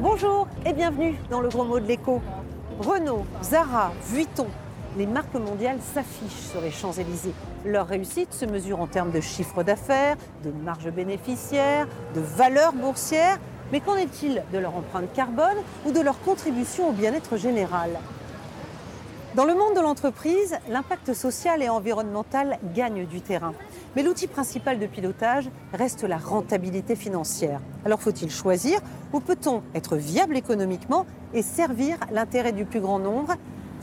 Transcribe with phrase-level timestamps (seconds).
[0.00, 2.22] Bonjour et bienvenue dans le gros mot de l'écho.
[2.78, 4.46] Renault, Zara, Vuitton,
[4.96, 7.34] les marques mondiales s'affichent sur les Champs-Élysées.
[7.64, 13.38] Leur réussite se mesure en termes de chiffre d'affaires, de marge bénéficiaire, de valeur boursière.
[13.72, 17.90] Mais qu'en est-il de leur empreinte carbone ou de leur contribution au bien-être général?
[19.34, 23.52] Dans le monde de l'entreprise, l'impact social et environnemental gagne du terrain.
[23.96, 27.60] Mais l'outil principal de pilotage reste la rentabilité financière.
[27.84, 28.78] Alors faut-il choisir
[29.12, 33.34] ou peut-on être viable économiquement et servir l'intérêt du plus grand nombre?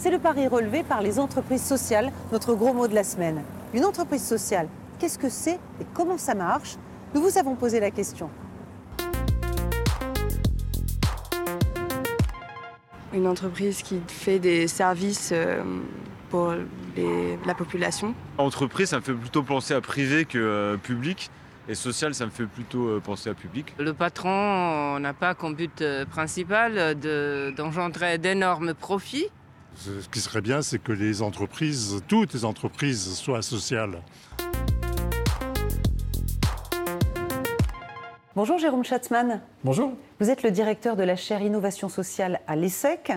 [0.01, 3.43] C'est le pari relevé par les entreprises sociales, notre gros mot de la semaine.
[3.71, 6.77] Une entreprise sociale, qu'est-ce que c'est et comment ça marche?
[7.13, 8.27] Nous vous avons posé la question.
[13.13, 15.61] Une entreprise qui fait des services euh,
[16.31, 16.51] pour
[16.95, 18.15] les- la population.
[18.39, 21.29] Entreprise, ça me fait plutôt penser à privé que euh, public.
[21.69, 23.75] Et social, ça me fait plutôt euh, penser à public.
[23.77, 29.27] Le patron n'a pas comme but principal de- d'engendrer d'énormes profits.
[29.75, 34.01] Ce qui serait bien, c'est que les entreprises, toutes les entreprises soient sociales.
[38.35, 39.41] Bonjour Jérôme Schatzmann.
[39.63, 39.91] Bonjour.
[40.19, 43.11] Vous êtes le directeur de la chaire Innovation sociale à l'ESSEC.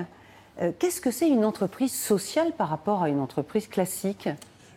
[0.60, 4.28] Euh, Qu'est-ce que c'est une entreprise sociale par rapport à une entreprise classique?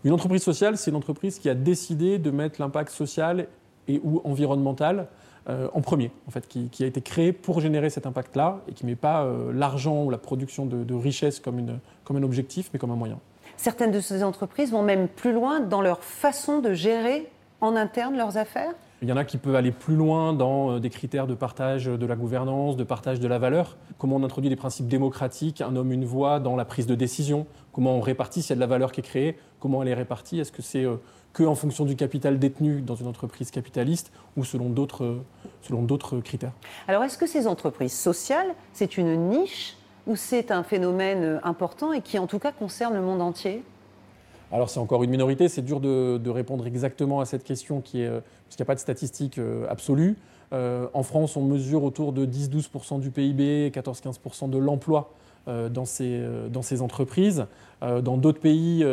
[0.03, 3.47] Une entreprise sociale, c'est une entreprise qui a décidé de mettre l'impact social
[3.88, 5.08] et ou environnemental
[5.50, 8.73] euh, en premier, en fait, qui, qui a été créée pour générer cet impact-là et
[8.73, 12.17] qui ne met pas euh, l'argent ou la production de, de richesse comme, une, comme
[12.17, 13.20] un objectif, mais comme un moyen.
[13.56, 17.30] Certaines de ces entreprises vont même plus loin dans leur façon de gérer
[17.62, 18.73] en interne leurs affaires?
[19.02, 21.86] Il y en a qui peuvent aller plus loin dans euh, des critères de partage
[21.86, 23.78] de la gouvernance, de partage de la valeur.
[24.00, 27.45] Comment on introduit des principes démocratiques, un homme, une voix dans la prise de décision?
[27.72, 29.38] Comment on répartit s'il y a de la valeur qui est créée?
[29.59, 30.40] Comment elle est répartie?
[30.40, 30.85] Est-ce que c'est
[31.28, 35.22] euh, que en fonction du capital détenu dans une entreprise capitaliste ou selon d'autres euh,
[35.62, 36.54] selon d'autres critères
[36.88, 39.78] Alors est-ce que ces entreprises sociales, c'est une niche
[40.08, 43.64] ou c'est un phénomène euh, important et qui en tout cas concerne le monde entier?
[44.52, 48.02] Alors c'est encore une minorité, c'est dur de, de répondre exactement à cette question qui
[48.02, 49.40] est, euh, parce qu'il n'y a pas de statistiques
[49.70, 50.18] absolues.
[50.54, 55.12] Euh, en France, on mesure autour de 10-12% du PIB, 14-15% de l'emploi
[55.48, 57.46] euh, dans, ces, dans ces entreprises.
[57.84, 58.86] Euh, dans d'autres pays,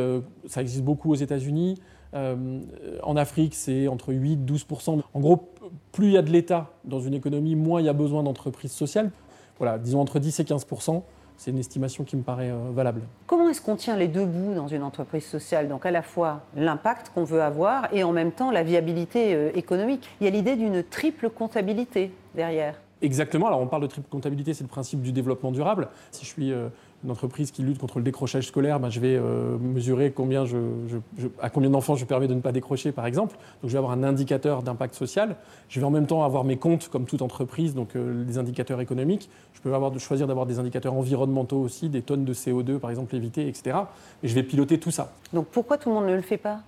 [0.47, 1.81] ça existe beaucoup aux États-Unis.
[2.15, 2.61] Euh,
[3.03, 5.01] en Afrique, c'est entre 8-12%.
[5.13, 5.49] En gros,
[5.93, 8.73] plus il y a de l'État dans une économie, moins il y a besoin d'entreprises
[8.73, 9.11] sociales.
[9.59, 11.03] Voilà, disons entre 10 et 15%,
[11.37, 13.03] c'est une estimation qui me paraît euh, valable.
[13.27, 15.69] Comment est-ce qu'on tient les deux bouts dans une entreprise sociale?
[15.69, 19.51] Donc à la fois l'impact qu'on veut avoir et en même temps la viabilité euh,
[19.55, 20.09] économique.
[20.21, 22.81] Il y a l'idée d'une triple comptabilité derrière.
[23.03, 23.49] Exactement.
[23.49, 25.89] Alors, on parle de triple comptabilité, c'est le principe du développement durable.
[26.11, 26.69] Si je suis euh,
[27.05, 31.71] une entreprise qui lutte contre le décrochage scolaire, ben, je vais euh, mesurer à combien
[31.71, 33.37] d'enfants je permets de ne pas décrocher, par exemple.
[33.63, 35.37] Donc, je vais avoir un indicateur d'impact social.
[35.69, 38.81] Je vais en même temps avoir mes comptes, comme toute entreprise, donc euh, des indicateurs
[38.81, 39.29] économiques.
[39.53, 43.15] Je peux avoir, choisir d'avoir des indicateurs environnementaux aussi, des tonnes de CO2, par exemple,
[43.17, 43.77] évitées, etc.
[44.23, 45.13] Et je vais piloter tout ça.
[45.33, 46.61] Donc pourquoi tout le monde ne le fait pas?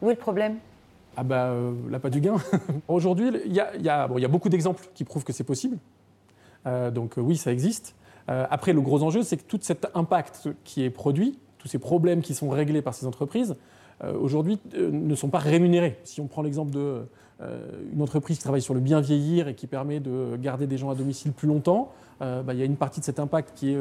[0.00, 0.56] Où est le problème?
[1.16, 2.36] Ah bah euh, là, pas du gain.
[2.88, 5.76] Aujourd'hui, il y a, beaucoup d'exemples qui prouvent que c'est possible.
[6.66, 7.94] Euh, donc euh, oui, ça existe.
[8.30, 11.78] Euh, après, le gros enjeu, c'est que tout cet impact qui est produit, tous ces
[11.78, 13.56] problèmes qui sont réglés par ces entreprises,
[14.18, 15.96] aujourd'hui ne sont pas rémunérés.
[16.02, 17.02] Si on prend l'exemple de
[17.40, 17.60] euh,
[17.92, 20.90] une entreprise qui travaille sur le bien vieillir et qui permet de garder des gens
[20.90, 23.78] à domicile plus longtemps, bah, il y a une partie de cet impact qui est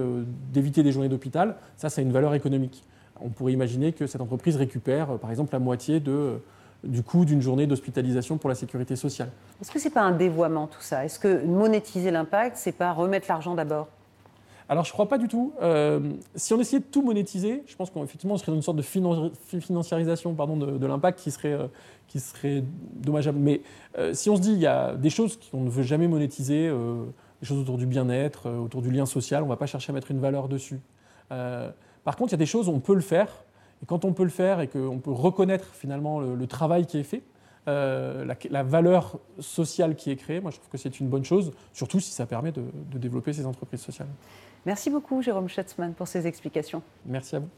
[0.54, 1.56] d'éviter des journées d'hôpital.
[1.76, 2.84] Ça, ça a une valeur économique.
[3.20, 6.40] On pourrait imaginer que cette entreprise récupère, par exemple, la moitié de,
[6.84, 9.30] du coût d'une journée d'hospitalisation pour la sécurité sociale.
[9.62, 11.06] Est-ce que c'est pas un dévoiement tout ça?
[11.06, 13.88] Est-ce que monétiser l'impact, c'est pas remettre l'argent d'abord?
[14.68, 15.52] Alors, je ne crois pas du tout.
[15.62, 16.00] Euh,
[16.34, 18.82] si on essayait de tout monétiser, je pense qu'effectivement, on serait dans une sorte de
[18.82, 21.68] finan- fi- financiarisation pardon, de, de l'impact qui serait, euh,
[22.08, 22.64] qui serait
[22.96, 23.38] dommageable.
[23.38, 23.62] Mais
[23.98, 26.70] euh, si on se dit il y a des choses qu'on ne veut jamais monétiser,
[26.70, 29.94] des choses autour du bien-être, autour du lien social, on ne va pas chercher à
[29.94, 30.80] mettre une valeur dessus.
[31.30, 33.28] Par contre, il y a des choses on peut le faire.
[33.82, 36.98] Et quand on peut le faire et qu'on peut reconnaître finalement le, le travail qui
[37.00, 37.24] est fait,
[37.68, 41.26] euh, la, la valeur sociale qui est créée, moi je trouve que c'est une bonne
[41.26, 44.08] chose, surtout si ça permet de, de développer ces entreprises sociales.
[44.66, 46.82] Merci beaucoup Jérôme Schatzmann pour ces explications.
[47.06, 47.50] Merci à vous.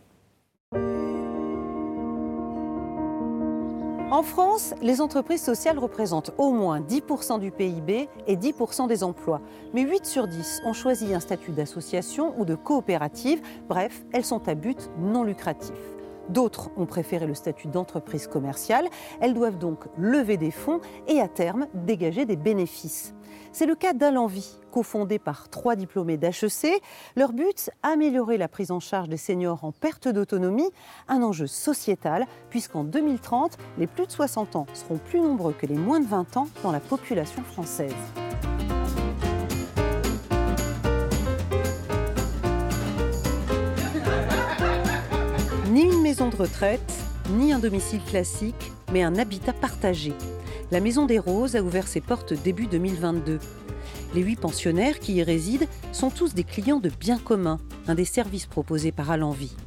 [4.12, 9.42] En France, les entreprises sociales représentent au moins 10% du PIB et 10% des emplois.
[9.74, 13.42] Mais 8 sur 10 ont choisi un statut d'association ou de coopérative.
[13.68, 15.74] Bref, elles sont à but non lucratif.
[16.30, 18.88] D'autres ont préféré le statut d'entreprise commerciale.
[19.20, 23.14] Elles doivent donc lever des fonds et à terme dégager des bénéfices.
[23.52, 26.82] C'est le cas d'Alenvie, cofondé par trois diplômés d'HEC.
[27.16, 30.72] Leur but, améliorer la prise en charge des seniors en perte d'autonomie,
[31.08, 35.78] un enjeu sociétal, puisqu'en 2030, les plus de 60 ans seront plus nombreux que les
[35.78, 37.94] moins de 20 ans dans la population française.
[46.14, 46.94] Maison de retraite,
[47.32, 50.14] ni un domicile classique, mais un habitat partagé.
[50.70, 53.40] La Maison des Roses a ouvert ses portes début 2022.
[54.14, 57.58] Les huit pensionnaires qui y résident sont tous des clients de Bien commun,
[57.88, 59.58] un des services proposés par Alenvie.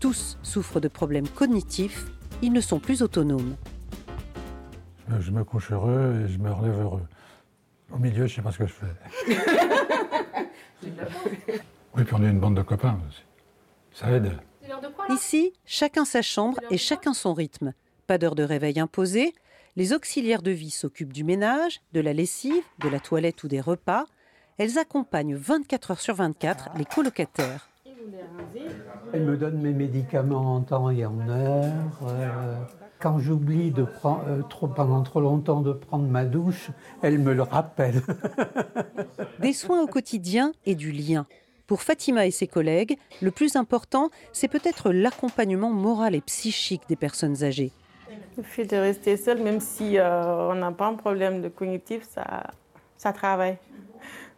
[0.00, 2.06] Tous souffrent de problèmes cognitifs,
[2.40, 3.54] ils ne sont plus autonomes.
[5.20, 7.06] Je me couche heureux et je me relève heureux.
[7.92, 8.86] Au milieu, je ne sais pas ce que je fais.
[11.94, 13.22] oui, puis on est une bande de copains aussi.
[13.92, 14.32] Ça aide.
[15.10, 17.72] Ici, chacun sa chambre et chacun son rythme.
[18.06, 19.32] Pas d'heure de réveil imposée.
[19.76, 23.60] Les auxiliaires de vie s'occupent du ménage, de la lessive, de la toilette ou des
[23.60, 24.04] repas.
[24.58, 27.68] Elles accompagnent 24 heures sur 24 les colocataires.
[29.12, 32.00] Elle me donne mes médicaments en temps et en heure.
[32.06, 32.56] Euh,
[32.98, 36.70] quand j'oublie de prendre euh, trop, pendant trop longtemps de prendre ma douche,
[37.02, 38.02] elle me le rappelle.
[39.40, 41.26] Des soins au quotidien et du lien.
[41.72, 46.96] Pour Fatima et ses collègues, le plus important, c'est peut-être l'accompagnement moral et psychique des
[46.96, 47.70] personnes âgées.
[48.36, 52.02] Le fait de rester seul, même si euh, on n'a pas un problème de cognitif,
[52.06, 52.50] ça,
[52.98, 53.56] ça travaille.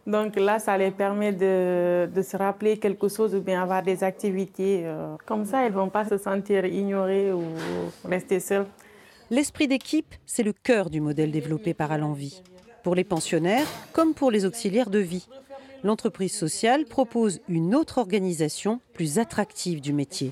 [0.07, 4.01] Donc là, ça les permet de, de, se rappeler quelque chose ou bien avoir des
[4.05, 4.83] activités.
[4.85, 7.43] Euh, comme ça, elles ne vont pas se sentir ignorées ou
[8.05, 8.65] rester seules.
[9.29, 12.41] L'esprit d'équipe, c'est le cœur du modèle développé par Alenvie.
[12.81, 15.27] Pour les pensionnaires comme pour les auxiliaires de vie
[15.85, 20.31] l'entreprise sociale propose une autre organisation plus attractive du métier.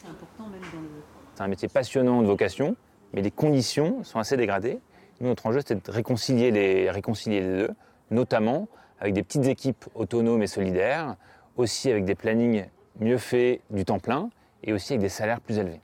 [1.35, 2.75] C'est un métier passionnant de vocation,
[3.13, 4.79] mais les conditions sont assez dégradées.
[5.21, 7.69] Nous, notre enjeu, c'est de réconcilier les, réconcilier les deux,
[8.09, 8.67] notamment
[8.99, 11.15] avec des petites équipes autonomes et solidaires,
[11.55, 12.65] aussi avec des plannings
[12.99, 14.29] mieux faits du temps plein
[14.63, 15.81] et aussi avec des salaires plus élevés.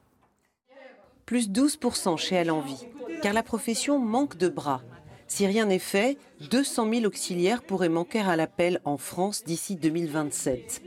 [1.28, 2.88] Plus 12% chez Alenvie,
[3.22, 4.82] car la profession manque de bras.
[5.30, 6.18] Si rien n'est fait,
[6.50, 10.82] 200 000 auxiliaires pourraient manquer à l'appel en France d'ici 2027.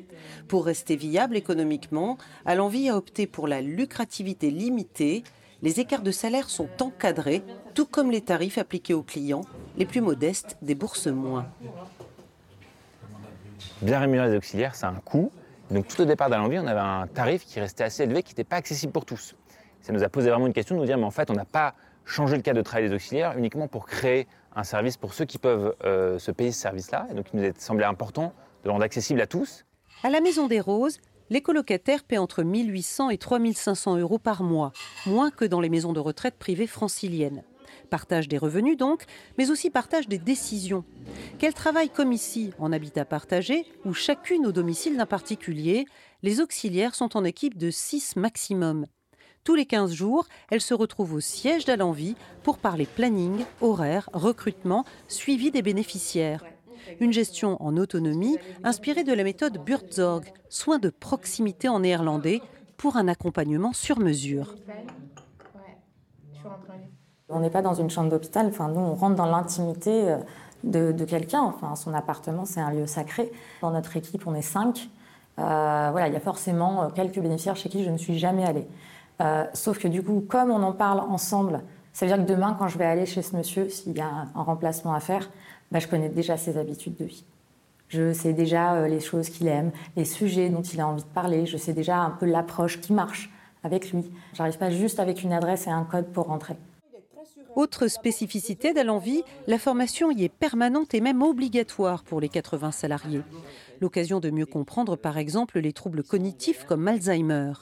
[0.48, 5.22] Pour rester viable économiquement, Alenvie a opté pour la lucrativité limitée.
[5.62, 7.44] Les écarts de salaire sont encadrés,
[7.74, 9.44] tout comme les tarifs appliqués aux clients.
[9.78, 11.46] Les plus modestes déboursent moins.
[13.80, 15.30] Bien rémunérer les auxiliaires, c'est un coût.
[15.70, 18.44] Donc tout au départ d'Alenvie, on avait un tarif qui restait assez élevé, qui n'était
[18.44, 19.36] pas accessible pour tous.
[19.82, 21.44] Ça nous a posé vraiment une question de nous dire, mais en fait, on n'a
[21.44, 21.74] pas
[22.04, 25.38] changer le cas de travail des auxiliaires uniquement pour créer un service pour ceux qui
[25.38, 27.06] peuvent euh, se payer ce service-là.
[27.10, 29.64] Et donc il nous a semblé important de le rendre accessible à tous.
[30.02, 30.98] À la Maison des Roses,
[31.30, 34.72] les colocataires paient entre 1800 et 3500 euros par mois,
[35.06, 37.42] moins que dans les maisons de retraite privées franciliennes.
[37.88, 39.04] Partage des revenus donc,
[39.38, 40.84] mais aussi partage des décisions.
[41.38, 45.86] Qu'elles travaillent comme ici, en habitat partagé, ou chacune au domicile d'un particulier,
[46.22, 48.86] les auxiliaires sont en équipe de 6 maximum.
[49.44, 54.84] Tous les 15 jours, elle se retrouve au siège d'Alenvie pour parler planning, horaire, recrutement,
[55.08, 56.44] suivi des bénéficiaires.
[57.00, 62.40] Une gestion en autonomie inspirée de la méthode Buurtzorg, soins de proximité en néerlandais,
[62.76, 64.54] pour un accompagnement sur mesure.
[67.28, 71.04] On n'est pas dans une chambre d'hôpital, enfin, nous on rentre dans l'intimité euh, de,
[71.04, 73.32] quelqu'un, enfin, son appartement c'est un lieu sacré.
[73.60, 74.88] Dans notre équipe on est cinq.
[75.38, 78.44] Euh, voilà, il y a forcément euh, quelques bénéficiaires chez qui je ne suis jamais
[78.44, 78.68] allée.
[79.22, 81.62] Euh, sauf que du coup, comme on en parle ensemble,
[81.92, 84.26] ça veut dire que demain, quand je vais aller chez ce monsieur, s'il y a
[84.34, 85.30] un remplacement à faire,
[85.70, 87.24] bah, je connais déjà ses habitudes de vie.
[87.88, 91.08] Je sais déjà euh, les choses qu'il aime, les sujets dont il a envie de
[91.08, 91.46] parler.
[91.46, 93.30] Je sais déjà un peu l'approche qui marche
[93.62, 94.10] avec lui.
[94.32, 96.56] J'arrive pas juste avec une adresse et un code pour rentrer.
[97.54, 103.20] Autre spécificité d'Alenvie, la formation y est permanente et même obligatoire pour les 80 salariés.
[103.82, 107.52] L'occasion de mieux comprendre par exemple les troubles cognitifs comme Alzheimer.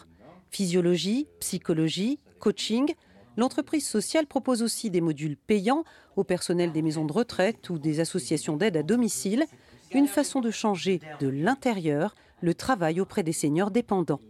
[0.50, 2.94] Physiologie, psychologie, coaching.
[3.36, 5.84] L'entreprise sociale propose aussi des modules payants
[6.16, 9.46] au personnel des maisons de retraite ou des associations d'aide à domicile,
[9.92, 14.20] une façon de changer de l'intérieur le travail auprès des seniors dépendants.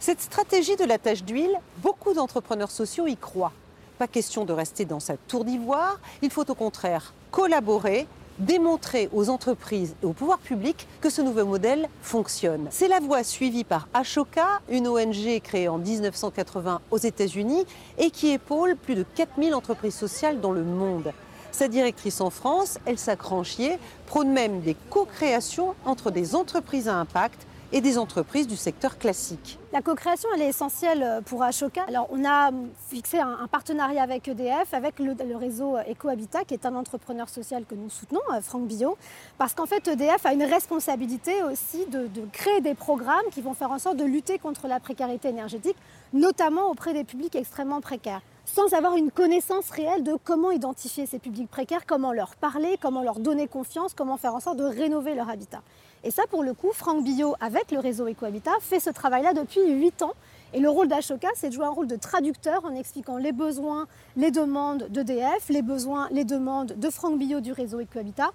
[0.00, 3.52] Cette stratégie de la tâche d'huile, beaucoup d'entrepreneurs sociaux y croient.
[3.98, 8.08] Pas question de rester dans sa tour d'ivoire, il faut au contraire collaborer
[8.42, 12.66] démontrer aux entreprises et au pouvoir public que ce nouveau modèle fonctionne.
[12.70, 17.64] C'est la voie suivie par Ashoka, une ONG créée en 1980 aux États-Unis
[17.98, 21.12] et qui épaule plus de 4000 entreprises sociales dans le monde.
[21.52, 27.46] Sa directrice en France, Elsa Cranchier, prône même des co-créations entre des entreprises à impact
[27.72, 29.58] et des entreprises du secteur classique.
[29.72, 31.84] La co-création, elle est essentielle euh, pour Ashoka.
[31.88, 32.50] Alors, on a
[32.88, 37.74] fixé un, partenariat avec EDF, avec le, réseau EcoHabitat, qui est un entrepreneur social que
[37.74, 38.96] nous soutenons, euh, Franck Billot,
[39.38, 43.54] parce qu'en fait, EDF a une responsabilité aussi de, de créer des programmes qui vont
[43.54, 45.76] faire en sorte de lutter contre la précarité énergétique,
[46.12, 51.18] notamment auprès des publics extrêmement précaires sans avoir une connaissance réelle de comment identifier ces
[51.18, 55.14] publics précaires, comment leur parler, comment leur donner confiance, comment faire en sorte de rénover
[55.14, 55.62] leur habitat.
[56.04, 59.60] Et ça, pour le coup, Franck Billot, avec le réseau EcoHabitat, fait ce travail-là depuis
[59.70, 60.14] 8 ans.
[60.52, 63.86] Et le rôle d'Ashoka, c'est de jouer un rôle de traducteur en expliquant les besoins,
[64.16, 68.30] les demandes d'EDF, les besoins, les demandes de Franck Billot du réseau EcoHabitat,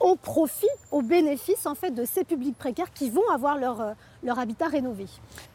[0.00, 3.92] au profit, au bénéfice en fait de ces publics précaires qui vont avoir leur, euh,
[4.22, 5.04] leur habitat rénové.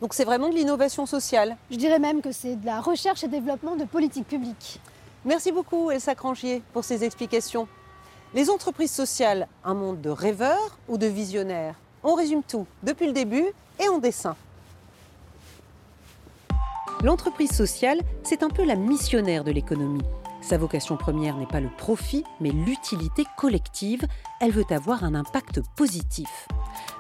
[0.01, 3.27] Donc c'est vraiment de l'innovation sociale Je dirais même que c'est de la recherche et
[3.27, 4.79] développement de politique publique.
[5.25, 7.67] Merci beaucoup Elsa Crangier pour ces explications.
[8.35, 11.75] Les entreprises sociales, un monde de rêveurs ou de visionnaires?
[12.03, 13.45] On résume tout depuis le début
[13.81, 14.35] et en dessin.
[17.01, 20.03] L'entreprise sociale, c'est un peu la missionnaire de l'économie.
[20.41, 24.05] Sa vocation première n'est pas le profit, mais l'utilité collective.
[24.41, 26.49] Elle veut avoir un impact positif.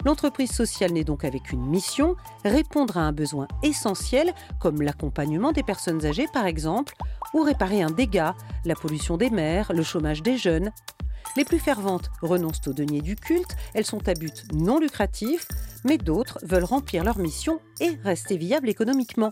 [0.05, 2.15] L'entreprise sociale n'est donc avec une mission,
[2.45, 6.95] répondre à un besoin essentiel, comme l'accompagnement des personnes âgées par exemple,
[7.33, 10.71] ou réparer un dégât, la pollution des mers, le chômage des jeunes,
[11.37, 15.47] les plus ferventes renoncent au denier du culte, elles sont à but non lucratif,
[15.83, 19.31] mais d'autres veulent remplir leur mission et rester viables économiquement.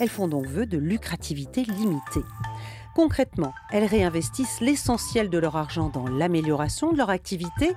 [0.00, 2.24] Elles font donc vœu de lucrativité limitée.
[2.94, 7.74] Concrètement, elles réinvestissent l'essentiel de leur argent dans l'amélioration de leur activité.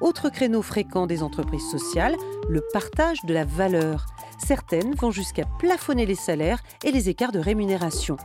[0.00, 2.16] Autre créneau fréquent des entreprises sociales,
[2.50, 4.06] le partage de la valeur.
[4.38, 8.16] Certaines vont jusqu'à plafonner les salaires et les écarts de rémunération.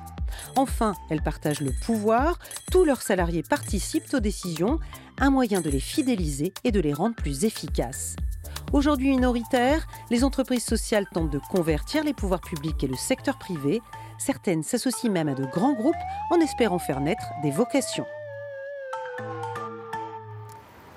[0.55, 2.39] Enfin, elles partagent le pouvoir,
[2.71, 4.79] tous leurs salariés participent aux décisions,
[5.19, 8.15] un moyen de les fidéliser et de les rendre plus efficaces.
[8.71, 13.81] Aujourd'hui minoritaires, les entreprises sociales tentent de convertir les pouvoirs publics et le secteur privé.
[14.17, 15.95] Certaines s'associent même à de grands groupes
[16.31, 18.05] en espérant faire naître des vocations.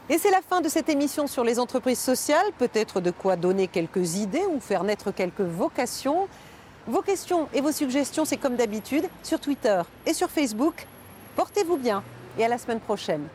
[0.08, 2.46] Et c'est la fin de cette émission sur les entreprises sociales.
[2.58, 6.28] Peut-être de quoi donner quelques idées ou faire naître quelques vocations.
[6.86, 10.86] Vos questions et vos suggestions, c'est comme d'habitude sur Twitter et sur Facebook.
[11.34, 12.04] Portez-vous bien
[12.38, 13.26] et à la semaine prochaine.